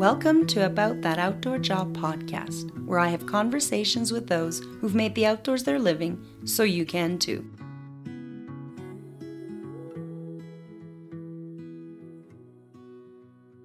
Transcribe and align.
Welcome 0.00 0.46
to 0.46 0.64
About 0.64 1.02
That 1.02 1.18
Outdoor 1.18 1.58
Job 1.58 1.94
podcast, 1.94 2.86
where 2.86 2.98
I 2.98 3.08
have 3.08 3.26
conversations 3.26 4.10
with 4.10 4.28
those 4.28 4.60
who've 4.80 4.94
made 4.94 5.14
the 5.14 5.26
outdoors 5.26 5.64
their 5.64 5.78
living 5.78 6.24
so 6.46 6.62
you 6.62 6.86
can 6.86 7.18
too. 7.18 7.44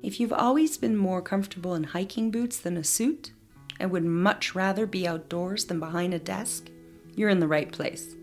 If 0.04 0.20
you've 0.20 0.34
always 0.34 0.78
been 0.78 0.98
more 0.98 1.22
comfortable 1.22 1.74
in 1.74 1.86
hiking 1.86 2.32
boots 2.32 2.58
than 2.60 2.76
a 2.76 2.84
suit 2.84 3.32
and 3.80 3.90
would 3.92 4.04
much 4.04 4.54
rather 4.54 4.86
be 4.86 5.08
outdoors 5.08 5.64
than 5.64 5.80
behind 5.80 6.14
a 6.14 6.20
desk, 6.20 6.70
you're 7.16 7.30
in 7.30 7.40
the 7.40 7.48
right 7.48 7.72
place. 7.72 8.18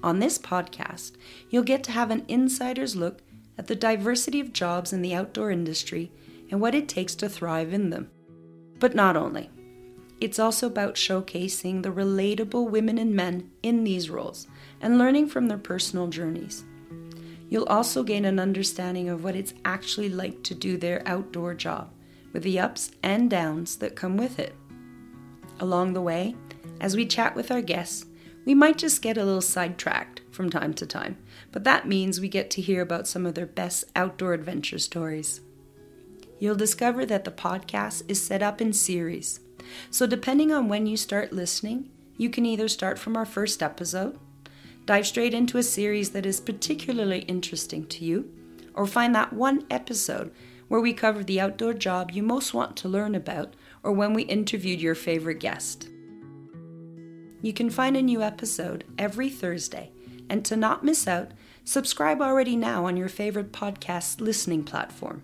On 0.00 0.20
this 0.20 0.38
podcast, 0.38 1.16
you'll 1.50 1.64
get 1.64 1.82
to 1.82 1.90
have 1.90 2.12
an 2.12 2.24
insider's 2.28 2.94
look 2.94 3.20
at 3.58 3.66
the 3.66 3.74
diversity 3.74 4.38
of 4.38 4.52
jobs 4.52 4.92
in 4.92 5.02
the 5.02 5.12
outdoor 5.12 5.50
industry 5.50 6.12
and 6.50 6.60
what 6.60 6.74
it 6.74 6.88
takes 6.88 7.14
to 7.16 7.28
thrive 7.28 7.72
in 7.72 7.90
them. 7.90 8.10
But 8.78 8.94
not 8.94 9.16
only. 9.16 9.50
It's 10.20 10.38
also 10.38 10.66
about 10.66 10.94
showcasing 10.94 11.82
the 11.82 11.92
relatable 11.92 12.70
women 12.70 12.98
and 12.98 13.14
men 13.14 13.50
in 13.62 13.84
these 13.84 14.08
roles 14.08 14.46
and 14.80 14.98
learning 14.98 15.28
from 15.28 15.48
their 15.48 15.58
personal 15.58 16.08
journeys. 16.08 16.64
You'll 17.48 17.66
also 17.66 18.02
gain 18.02 18.24
an 18.24 18.40
understanding 18.40 19.08
of 19.08 19.22
what 19.22 19.36
it's 19.36 19.54
actually 19.64 20.08
like 20.08 20.42
to 20.44 20.54
do 20.54 20.76
their 20.76 21.02
outdoor 21.06 21.54
job, 21.54 21.92
with 22.32 22.42
the 22.42 22.58
ups 22.58 22.90
and 23.02 23.30
downs 23.30 23.76
that 23.76 23.94
come 23.94 24.16
with 24.16 24.38
it. 24.38 24.54
Along 25.60 25.92
the 25.92 26.02
way, 26.02 26.34
as 26.80 26.96
we 26.96 27.06
chat 27.06 27.34
with 27.34 27.50
our 27.50 27.62
guests, 27.62 28.06
we 28.44 28.54
might 28.54 28.78
just 28.78 29.02
get 29.02 29.18
a 29.18 29.24
little 29.24 29.40
sidetracked 29.40 30.22
from 30.30 30.50
time 30.50 30.72
to 30.74 30.86
time, 30.86 31.18
but 31.52 31.64
that 31.64 31.88
means 31.88 32.20
we 32.20 32.28
get 32.28 32.50
to 32.50 32.62
hear 32.62 32.80
about 32.80 33.08
some 33.08 33.26
of 33.26 33.34
their 33.34 33.46
best 33.46 33.84
outdoor 33.94 34.32
adventure 34.32 34.78
stories. 34.78 35.40
You'll 36.38 36.56
discover 36.56 37.06
that 37.06 37.24
the 37.24 37.30
podcast 37.30 38.02
is 38.08 38.22
set 38.22 38.42
up 38.42 38.60
in 38.60 38.72
series. 38.72 39.40
So, 39.90 40.06
depending 40.06 40.52
on 40.52 40.68
when 40.68 40.86
you 40.86 40.96
start 40.96 41.32
listening, 41.32 41.90
you 42.18 42.30
can 42.30 42.46
either 42.46 42.68
start 42.68 42.98
from 42.98 43.16
our 43.16 43.24
first 43.24 43.62
episode, 43.62 44.18
dive 44.84 45.06
straight 45.06 45.34
into 45.34 45.58
a 45.58 45.62
series 45.62 46.10
that 46.10 46.26
is 46.26 46.40
particularly 46.40 47.20
interesting 47.20 47.86
to 47.88 48.04
you, 48.04 48.30
or 48.74 48.86
find 48.86 49.14
that 49.14 49.32
one 49.32 49.64
episode 49.70 50.32
where 50.68 50.80
we 50.80 50.92
cover 50.92 51.22
the 51.22 51.40
outdoor 51.40 51.72
job 51.72 52.10
you 52.10 52.22
most 52.22 52.52
want 52.52 52.76
to 52.76 52.88
learn 52.88 53.14
about, 53.14 53.54
or 53.82 53.92
when 53.92 54.12
we 54.12 54.22
interviewed 54.24 54.80
your 54.80 54.94
favorite 54.94 55.40
guest. 55.40 55.88
You 57.42 57.52
can 57.52 57.70
find 57.70 57.96
a 57.96 58.02
new 58.02 58.22
episode 58.22 58.84
every 58.98 59.30
Thursday, 59.30 59.92
and 60.28 60.44
to 60.44 60.56
not 60.56 60.84
miss 60.84 61.06
out, 61.06 61.30
subscribe 61.64 62.20
already 62.20 62.56
now 62.56 62.86
on 62.86 62.96
your 62.96 63.08
favorite 63.08 63.52
podcast 63.52 64.20
listening 64.20 64.64
platform. 64.64 65.22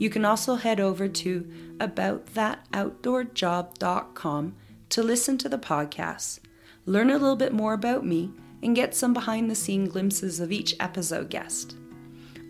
You 0.00 0.08
can 0.08 0.24
also 0.24 0.54
head 0.54 0.80
over 0.80 1.08
to 1.08 1.46
aboutthatOutdoorjob.com 1.76 4.54
to 4.88 5.02
listen 5.02 5.36
to 5.36 5.50
the 5.50 5.58
podcast, 5.58 6.38
learn 6.86 7.10
a 7.10 7.18
little 7.18 7.36
bit 7.36 7.52
more 7.52 7.74
about 7.74 8.06
me, 8.06 8.32
and 8.62 8.74
get 8.74 8.94
some 8.94 9.12
behind 9.12 9.50
the 9.50 9.54
scene 9.54 9.84
glimpses 9.84 10.40
of 10.40 10.50
each 10.50 10.74
episode 10.80 11.28
guest. 11.28 11.76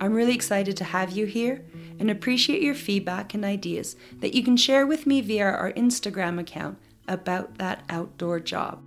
I'm 0.01 0.15
really 0.15 0.33
excited 0.33 0.77
to 0.77 0.85
have 0.85 1.11
you 1.11 1.27
here 1.27 1.65
and 1.99 2.09
appreciate 2.09 2.63
your 2.63 2.77
feedback 2.77 3.35
and 3.35 3.45
ideas 3.45 3.97
that 4.21 4.33
you 4.33 4.45
can 4.45 4.57
share 4.57 4.87
with 4.87 5.05
me 5.05 5.21
via 5.21 5.47
our 5.47 5.73
Instagram 5.73 6.39
account 6.39 6.79
about 7.09 7.59
that 7.59 7.83
outdoor 7.89 8.39
job. 8.39 8.81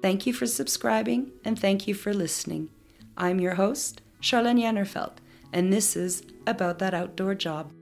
Thank 0.00 0.26
you 0.26 0.32
for 0.32 0.46
subscribing 0.46 1.32
and 1.44 1.58
thank 1.58 1.86
you 1.86 1.92
for 1.92 2.14
listening. 2.14 2.70
I'm 3.16 3.38
your 3.38 3.54
host, 3.54 4.01
Charlaine 4.22 4.62
Jannerfeldt, 4.62 5.16
and 5.52 5.72
this 5.72 5.96
is 5.96 6.22
About 6.46 6.78
That 6.78 6.94
Outdoor 6.94 7.34
Job. 7.34 7.72